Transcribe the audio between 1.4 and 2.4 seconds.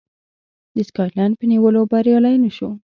نیولو بریالی